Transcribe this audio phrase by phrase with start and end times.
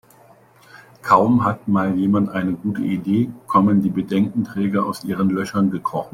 [1.03, 6.09] Kaum hat mal jemand eine gute Idee, kommen die Bedenkenträger aus ihren Löchern gekrochen.